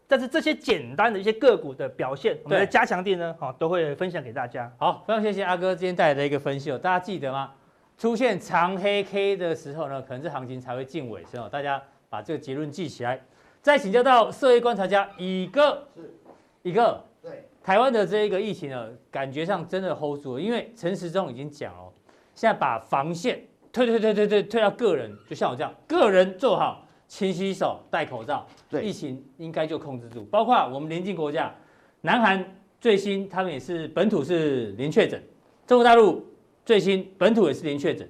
[0.08, 4.72] 但是这些简单的一些个股的表现，我们的加强錠呢，好，都会分享给大家。
[4.78, 6.78] 好，非常谢谢阿哥今天带来的一个分析哦。
[6.78, 7.52] 大家记得吗？
[7.98, 11.48] 出现长黑 K 的时候呢，可能是行情才会近尾声哦。
[11.52, 13.20] 大家把这个结论记起来。
[13.62, 16.14] 再请教到社会观察家乙哥，是
[16.62, 21.92] 乙哥，对台湾的这一个疫情呢，感觉上真的 hold 住了，因为陈时中已经讲哦，
[22.34, 23.38] 现在把防线
[23.70, 30.24] 推推推推推推到个人，就像我这样，个人做好，勤洗手，戴口罩，对，疫情应该就控制住。
[30.24, 31.54] 包括我们邻近国家，
[32.00, 32.42] 南韩
[32.80, 35.22] 最新他们也是本土是零确诊，
[35.66, 36.26] 中国大陆
[36.64, 38.08] 最新本土也是零确诊。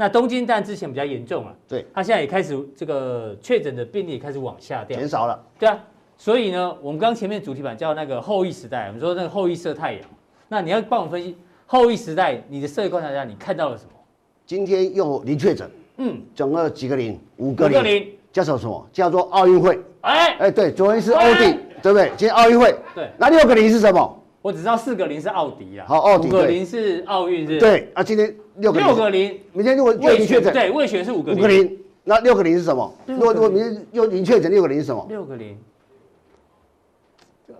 [0.00, 5.76] 那东京但之前比较严重啊，对，它现在也开始这个确诊的病例也开始往下掉，减少了，对啊，
[6.16, 10.02] 所以呢，我们刚前面主题版叫那个后羿时代，我们说那个后羿射太阳，
[10.46, 13.90] 那你要帮我分析后羿时代，你的社会观察家你看到了什么？
[14.46, 17.18] 今天又零确诊，嗯，总共几个零？
[17.38, 18.88] 五个五个零，叫做什么？
[18.92, 19.80] 叫做奥运会。
[20.02, 22.08] 哎，哎，对，昨天是奥迪，对不对？
[22.10, 22.72] 今天奥运会。
[22.94, 24.14] 对，那六个零是什么？
[24.40, 26.28] 我只知道四个零是奥迪啊，好，奥迪。
[26.28, 27.58] 五个零是奥运是？
[27.58, 31.38] 对啊，今天六个六个零，明天如果未确诊，对，未选是五个零。
[31.38, 32.92] 五个零，那六个零是什么？
[33.06, 35.06] 如果如果明天又零确诊，六个零是什么？
[35.08, 35.56] 六个零，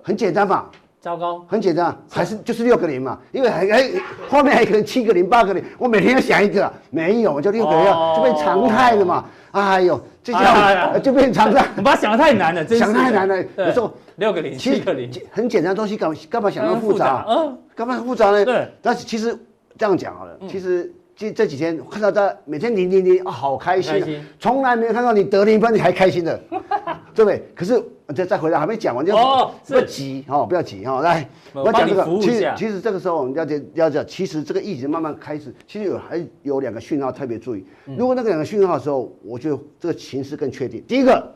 [0.03, 0.67] 很简单嘛。
[1.01, 3.89] 糟糕，很简单，还是就是六个零嘛，因为还还
[4.29, 7.85] 后面还可能七个零、八个零，我每天要想一个，没有，就六个零，
[8.17, 9.25] 就变常态了嘛。
[9.53, 11.65] 哎呦，这叫就变常态。
[11.77, 13.41] 我把它想的太难了，想太难了。
[13.59, 17.25] 有时候六个零、七个零，很简单的东西，干干嘛想那么复杂？
[17.29, 18.45] 嗯，干嘛复杂呢？
[18.45, 18.69] 对。
[18.83, 19.39] 但是其实
[19.79, 26.38] 这样讲好了，其实这这几天看到他每天零零零啊，好开心，啊从来没有看到你得零分你还开心的，
[27.14, 27.43] 对不对？
[27.55, 27.83] 可是。
[28.17, 31.03] 再再回来，还没讲完就不要急哦，不要急哈。
[31.03, 37.67] 来，我讲这个，其实其实这个时候我们要讲要讲，其实这个疫情慢慢开始，其实有还有两个讯号特别注意。
[37.99, 40.83] 如果那个两个讯号的时候，我觉得这个形势更确定。
[40.88, 41.35] 第一个，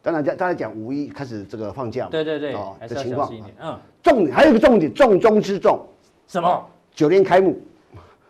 [0.00, 3.30] 当然大家讲五一开始这个放假，对对对，哦的情况，
[3.60, 5.86] 嗯，重点还有一个重点，重中之重，
[6.26, 6.66] 什么？
[6.96, 7.60] 酒店开幕，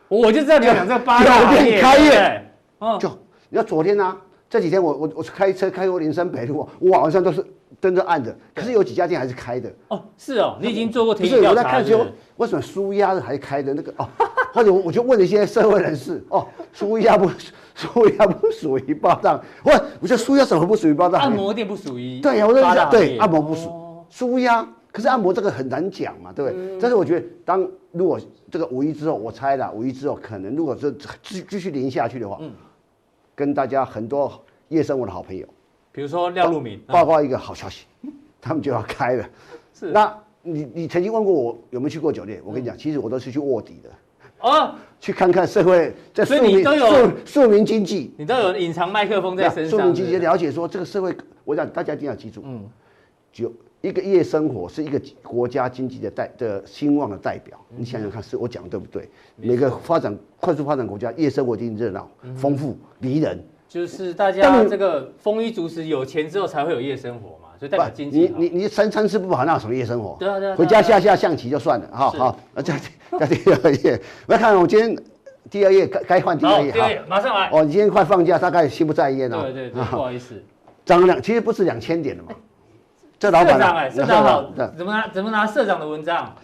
[0.08, 2.50] 我就知道你要讲这个八大酒店开业，
[2.80, 3.08] 嗯，就
[3.48, 4.14] 你要昨天呢？
[4.50, 7.44] 这几天我我我开车开过林森北路，我晚上都是
[7.80, 9.72] 灯都暗的，可是有几家店还是开的。
[9.88, 11.60] 哦，是哦，你已经做过田野调查了。
[11.60, 12.06] 我在看说，
[12.38, 14.08] 为什么舒压的还是开的那个哦？
[14.52, 17.30] 或者我就问了一些社会人士，哦，舒压不
[17.74, 21.20] 舒压不属于八大，我我说纾压什么不属于八大？
[21.20, 22.20] 按摩店不属于。
[22.20, 26.78] 对呀，我在想对，按摩不属舒压，可是按摩这个很难讲嘛，对不对？
[26.80, 28.18] 但是我觉得，当如果
[28.50, 30.90] 这个五一之后，我猜了五一之后，可能如果是
[31.22, 32.50] 继继续连下去的话，嗯。
[33.34, 35.46] 跟大家很多夜生活的好朋友，
[35.92, 37.84] 比如说廖路明，报告一个好消息，
[38.40, 39.28] 他们就要开了。
[39.74, 42.40] 是，那你你曾经问过我有没有去过酒店？
[42.42, 43.90] 我跟你讲，其实我都是去卧底的。
[44.40, 49.78] 哦，去看看社会在庶民庶庶民经济，你都有隐藏麦克风在身上。
[49.78, 52.64] 庶民经济了解说这个社会，我想大家一定要记住，嗯，
[53.30, 53.52] 就
[53.86, 57.56] 一个夜生活是一个国家经济的代的兴旺的代表。
[57.76, 59.08] 你想想看，是我讲的对不对？
[59.36, 63.42] 每个发展快速发展国家，夜生活一定热闹、丰富、迷人。
[63.68, 68.32] 就是大家这个丰衣足食、有钱之后才会有夜生活嘛，所以代表经济。
[68.36, 70.16] 你你你三餐吃不饱，那有什么夜生活？
[70.18, 70.56] 对啊对啊。
[70.56, 72.38] 回家下下象棋就算了，好好。
[72.54, 72.72] 那这
[73.18, 74.96] 这第二页，来看我今天
[75.50, 76.72] 第二页该该换第二页。
[76.72, 77.50] 好，马上来。
[77.50, 79.42] 哦，你今天快放假，大概心不在焉了。
[79.42, 80.42] 对对对，不好意思。
[80.84, 82.30] 涨了两，其实不是两千点的嘛。
[83.18, 86.34] 这老板，社长哎，社长好，怎么拿怎么拿社长的文章？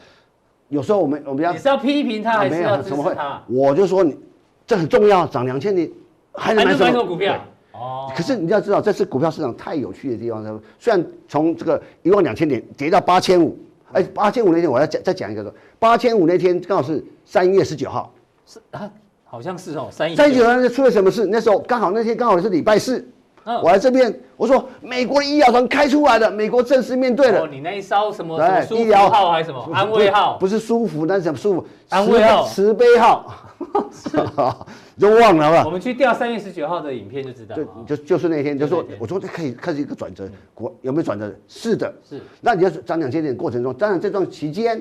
[0.69, 3.43] 有时候我们我们要你是要批评他还是要支持他？
[3.47, 4.19] 我就说你
[4.67, 5.87] 这很重要，涨两千点
[6.33, 7.37] 还能买什么股票？
[7.73, 8.11] 哦。
[8.17, 10.43] 可是你要知道，这次股票市场太有趣的地方，
[10.79, 13.59] 虽然从这个一万两千点跌到八千五，
[13.93, 18.11] 哎，八千五那天我要讲再讲一个说，八千五那天刚好是三月十九号，
[18.47, 18.91] 是啊，
[19.25, 21.27] 好像是哦，三月三月十九号出了什么事？
[21.27, 23.07] 那时候刚好那天刚好是礼拜四。
[23.45, 27.41] 我来这边，我说美国的医疗船开出来了，美国正式面对了。
[27.41, 28.39] 哦，你那一艘什么
[28.71, 30.37] 医疗号还是什么安慰号？
[30.39, 31.67] 不是舒服，那是什么舒服？
[31.89, 33.35] 安慰号、慈悲号，
[35.01, 35.65] 都忘了吧？
[35.65, 37.57] 我们去调三月十九号的影片就知道。
[37.57, 41.33] 对，就就是那天，就说我说这可以开始一个转折，国有没有转折？
[41.49, 42.21] 是的，是。
[42.41, 44.81] 那你要涨两千点过程中，当然这段期间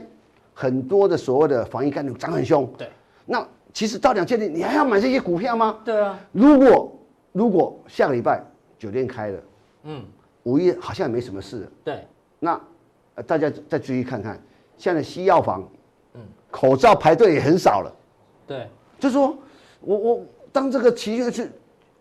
[0.53, 2.71] 很多的所谓的防疫概念涨很凶。
[2.77, 2.87] 对。
[3.25, 3.43] 那
[3.73, 5.77] 其实到两千点，你还要买这些股票吗？
[5.83, 6.19] 对啊。
[6.31, 6.95] 如果
[7.31, 8.43] 如果下个礼拜。
[8.81, 9.39] 酒店开了，
[9.83, 10.03] 嗯，
[10.41, 11.71] 五一好像也没什么事了。
[11.83, 12.07] 对，
[12.39, 12.59] 那
[13.27, 14.41] 大家再注意看看，
[14.75, 15.69] 现在西药房，
[16.15, 17.95] 嗯，口罩排队也很少了。
[18.47, 18.67] 对，
[18.97, 19.37] 就是说
[19.81, 21.47] 我我当这个奇遇是，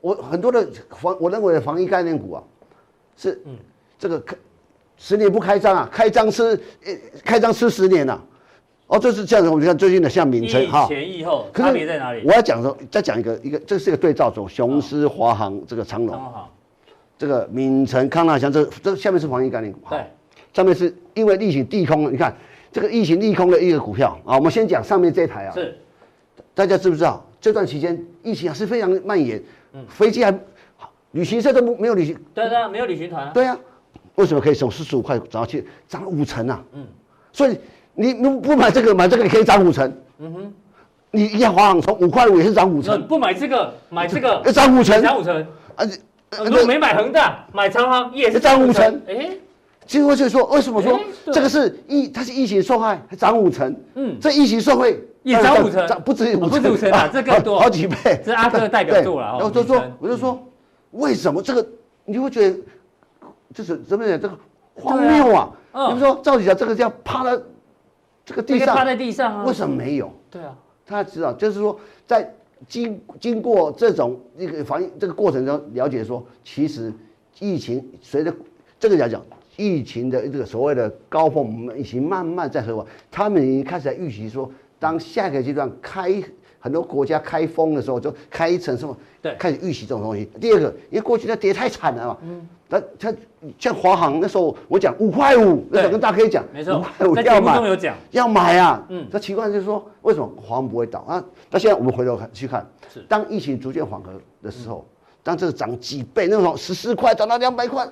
[0.00, 2.42] 我很多的防，我认为的防疫概念股啊，
[3.14, 3.58] 是嗯，
[3.98, 4.34] 这个开
[4.96, 6.58] 十年不开张啊，开张吃，
[7.22, 8.24] 开张吃十年了，啊。
[8.86, 9.50] 哦，就是这样子。
[9.50, 12.22] 我们看最近的像名称哈，前疫后差别在哪里？
[12.26, 16.18] 我要讲说，再讲一个一个，这是一个对照组，雄狮、华航这个长荣。
[17.20, 20.02] 这个闽城、康纳祥，这这下面是防疫概念股，对，
[20.54, 22.34] 上面是因为疫情利空，你看
[22.72, 24.36] 这个疫情利空的一个股票啊。
[24.36, 25.76] 我们先讲上面这台啊，是，
[26.54, 29.38] 大家知不知道这段期间疫情啊是非常蔓延，
[29.74, 30.34] 嗯，飞机还，
[31.10, 33.54] 旅行社都没有旅行，对对，啊没有旅行团啊，对啊，
[34.14, 36.64] 为什么可以从四十五块涨到去涨了五成啊？
[36.72, 36.86] 嗯，
[37.34, 37.58] 所以
[37.92, 40.54] 你不不买这个买这个，你可以涨五成，嗯哼，
[41.10, 44.40] 你一样华航从五块五也是涨五成，不买这个买这个。
[44.46, 45.84] 要涨五成，涨五成，啊。
[46.38, 49.02] 如果没买恒大，买长航也是涨五成。
[49.08, 49.30] 哎，
[49.84, 50.98] 结果就是说，为什么说
[51.32, 52.08] 这个是疫？
[52.08, 53.74] 它是疫情受害，还涨五成。
[53.94, 57.96] 嗯，这疫情受害也涨五成，涨不止五成，不止五成啊，这更多，好几倍。
[58.24, 59.26] 这是阿哥代表作了。
[59.32, 60.40] 然后就说，我就说，
[60.92, 61.66] 为什么这个
[62.04, 62.56] 你会觉得
[63.52, 64.20] 就是怎么讲？
[64.20, 64.38] 这个
[64.74, 65.50] 荒谬啊！
[65.72, 67.42] 比如说，照理讲，这个叫趴在
[68.24, 69.44] 这个地上，趴在地上啊？
[69.44, 70.12] 为什么没有？
[70.30, 70.54] 对啊，
[70.86, 72.32] 他知道，就是说，在
[72.68, 76.92] 经经过这种一个防疫这个过程中了解说，其实
[77.38, 78.34] 疫情随着
[78.78, 79.24] 这个来讲，
[79.56, 82.86] 疫情的这个所谓的高峰，我们已经慢慢在和缓。
[83.10, 86.22] 他们已经开始在预期说，当下一个阶段开
[86.60, 90.24] 很多国家开封的时候，就开一层什么，对，开始预期这种东西。
[90.40, 93.12] 第二个，因为过去它跌太惨了嘛，嗯，那它
[93.58, 97.78] 像华航那时候我讲五块五，那时候跟大家可以讲，没错，五块五要买，
[98.10, 101.00] 要买啊，嗯，这奇怪就是说，为什么华航不会倒？
[101.00, 101.24] 啊？
[101.50, 103.00] 那现在我们回头看去看，是。
[103.08, 104.86] 当疫情逐渐缓和的时候，
[105.22, 107.88] 当这个涨几倍，那种十四块涨到两百块，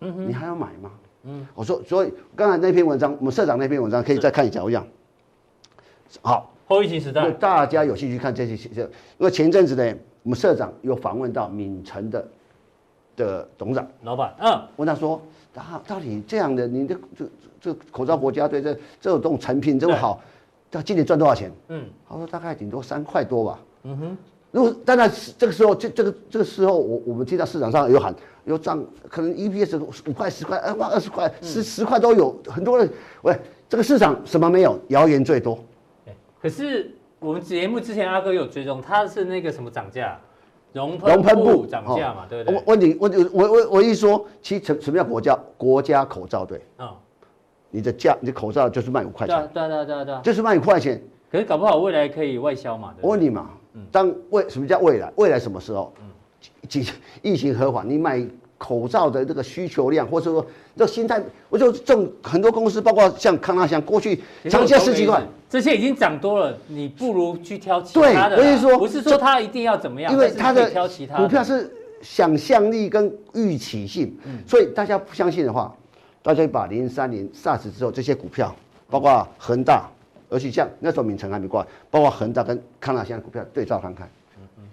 [0.00, 0.90] 嗯哼，你还要买吗？
[1.24, 4.62] 嗯，我说，所以刚才那篇文章，我们社长那篇文章可以再看一下。
[4.62, 4.84] 我讲，
[6.20, 8.88] 好，后疫情时代，大家有兴趣看这些，这因
[9.18, 12.28] 为前一阵子呢，我们社长有访问到敏诚的
[13.16, 15.20] 的董事长老板，嗯，问他说，
[15.54, 17.26] 啊，到底这样的，你的这
[17.60, 20.20] 这口罩国家队这这种产品这么好，
[20.70, 21.50] 他今年赚多少钱？
[21.68, 23.58] 嗯，他说大概顶多三块多吧。
[23.84, 24.16] 嗯哼。
[24.50, 32.86] 如果当然这个时候，这这个这个时候，我我们听到市场上有喊有涨，可能 EPS 五块十块，二块二十块，十十块都有，很多人
[33.22, 33.34] 喂，
[33.66, 34.78] 这个市场什么没有？
[34.88, 35.58] 谣言最多。
[36.42, 36.90] 可是
[37.20, 40.18] 我们节目之前阿哥有追踪，他是那个什么涨价，
[40.72, 42.62] 熔熔喷布涨价嘛，对不对？
[42.66, 46.60] 问题问题我我我一说，其实什么叫国家国家口罩对？
[46.76, 46.94] 啊，
[47.70, 51.00] 你的价你的口罩就是卖五块钱，对对对对，就是卖五块钱。
[51.30, 52.92] 可是搞不好未来可以外销嘛？
[53.00, 53.50] 我问你嘛。
[53.90, 55.10] 当未什么叫未来？
[55.16, 55.94] 未来什么时候？
[56.00, 56.08] 嗯
[56.70, 56.86] 疫
[57.22, 58.20] 疫情合法，你买
[58.62, 60.46] 口罩的这个需求量，或者说
[60.76, 68.36] 这心态，我就这种很多公司，包括像康纳香，过去涨价十几块，这些已经涨多了，你不如去挑其他的。
[68.36, 70.70] 对，所以说不是说它一定要怎么样，因为它的
[71.16, 71.68] 股票是
[72.02, 75.74] 想象力跟预期性，所以大家不相信的话，
[76.22, 78.54] 大家把零三年 SARS 之后这些股票，
[78.88, 79.88] 包括恒大。
[80.30, 84.08] 而且像那时候，敏诚还没挂，包括恒大跟康纳香的股票对照看看，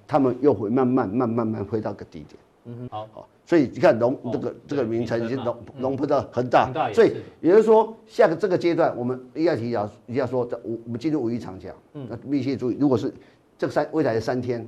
[0.07, 2.39] 他们又会慢慢、慢、慢慢回到个低点。
[2.63, 13.11] 嗯哼，好，好，所以你看龙这个这个名称已经龙龙不到恒大，所以也就是说，下个这个阶段，我们一要提要一要说，五我们进入五一长假，嗯，那密切注意，如果是
[13.57, 14.67] 这个三未来的三天，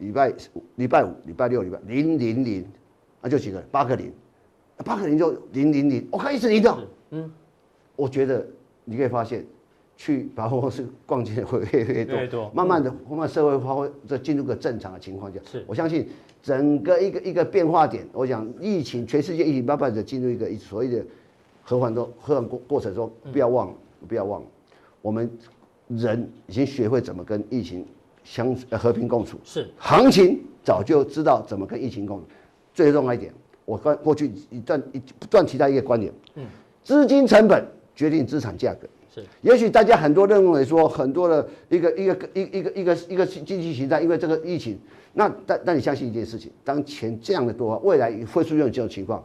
[0.00, 0.34] 礼拜
[0.76, 2.66] 礼拜五、礼拜六、礼拜零零零，
[3.22, 4.12] 那就几个八个零，
[4.84, 6.78] 八个零就零零零，我看一直零的，
[7.12, 7.32] 嗯，
[7.96, 8.46] 我觉得
[8.84, 9.46] 你可以发现。
[10.00, 16.08] 去百货公司逛街会越来越多，慢慢的，慢慢社会化会在进入个正常的情况下，是我相信
[16.42, 18.08] 整个一个一个变化点。
[18.14, 21.04] 我讲疫情，全世界疫情慢慢的进入一个所谓的
[21.62, 23.74] 和缓中和缓过过程中，不要忘了，
[24.08, 24.46] 不要忘了，
[25.02, 25.30] 我们
[25.88, 27.84] 人已经学会怎么跟疫情
[28.24, 29.38] 相和平共处。
[29.44, 32.24] 是行情早就知道怎么跟疫情共处。
[32.72, 33.30] 最重要一点，
[33.66, 36.46] 我刚过去一段一不断提到一个观点，嗯，
[36.82, 37.62] 资金成本
[37.94, 38.88] 决定资产价格。
[39.12, 44.78] 是，也许大家很多认为说很多的一个一个一一个一个一个经济形态，因为这个疫情，
[45.12, 49.20] 那但但你相信一件事情，当钱这样的多，未来会出现这种情况，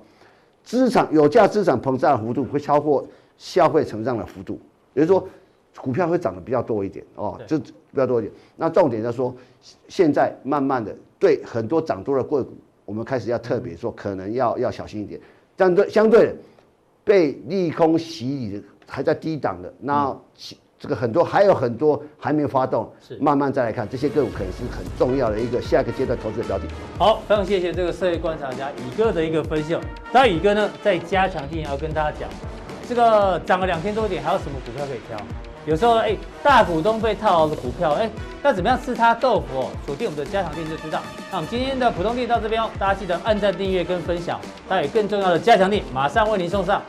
[0.63, 3.07] 资产有价资产膨胀的幅度会超过
[3.37, 4.59] 消费成长的幅度，
[4.95, 5.29] 也就是说，
[5.79, 8.33] 股票会涨得比较多一点哦，就比较多一点。
[8.55, 9.35] 那重点就是说，
[9.87, 12.53] 现在慢慢的对很多涨多的个股，
[12.85, 15.21] 我们开始要特别说，可能要要小心一点。
[15.59, 16.35] 相对相对的，
[17.03, 18.63] 被利空洗礼的。
[18.87, 20.15] 还在低档的，那
[20.77, 26.65] 这个很多还有很多还没有发动，是慢慢再来看这些个股，可能是很重要的一个下一个阶段投资的标的。
[26.99, 29.73] 好，非常谢谢这个社会观察家宇哥的一个分析。
[30.11, 32.29] 当然宇哥呢，在加强錠要跟大家讲，
[32.87, 35.17] 这个涨了两千多点，还有什么股票可以挑？
[35.65, 38.07] 有时候哎，大股东被套牢的股票，哎，
[38.43, 39.69] 要怎么样吃他豆腐哦？
[39.85, 41.01] 锁定我们的加强店就知道。
[41.31, 44.39] 那我们今天的普通店到这边哦，大家记得按赞、订阅跟分享。
[44.69, 46.79] 待会更重要的加强店马上为您送上。